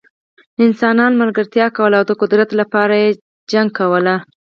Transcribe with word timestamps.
انسانانو 0.65 1.19
ملګرتیا 1.23 1.65
کوله 1.77 1.95
او 1.99 2.05
د 2.07 2.11
قدرت 2.21 2.49
لپاره 2.59 2.93
یې 3.03 3.09
جګړه 3.51 3.67
کوله. 3.77 4.15